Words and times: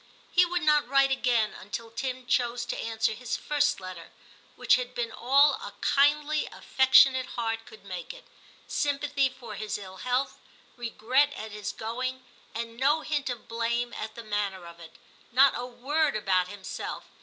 He 0.31 0.45
would 0.47 0.63
not 0.63 0.87
write 0.87 1.11
again 1.11 1.53
until 1.53 1.91
Tim 1.91 2.25
chose 2.25 2.65
to 2.65 2.75
answer 2.75 3.13
his 3.13 3.37
first 3.37 3.79
letter, 3.79 4.09
which 4.55 4.73
had 4.73 4.95
been 4.95 5.11
all 5.11 5.53
a 5.63 5.73
kindly 5.79 6.47
affectionate 6.51 7.27
heart 7.35 7.67
could 7.67 7.85
make 7.85 8.11
it, 8.11 8.25
sympathy 8.67 9.29
for 9.29 9.53
his 9.53 9.77
ill 9.77 9.97
health, 9.97 10.39
regret 10.75 11.33
at 11.33 11.51
his 11.51 11.71
going, 11.71 12.25
and 12.55 12.77
no 12.77 13.01
hint 13.01 13.29
of 13.29 13.47
blame 13.47 13.93
at 13.93 14.15
the 14.15 14.23
manner 14.23 14.65
of 14.65 14.79
it, 14.79 14.95
not 15.31 15.53
a 15.55 15.67
word 15.67 16.15
about 16.15 16.47
himself. 16.47 17.03